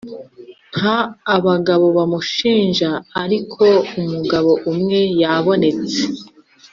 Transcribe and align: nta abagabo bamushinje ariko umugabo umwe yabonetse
nta 0.77 0.97
abagabo 1.35 1.85
bamushinje 1.97 2.87
ariko 3.23 3.63
umugabo 3.99 4.51
umwe 4.71 4.99
yabonetse 5.21 6.01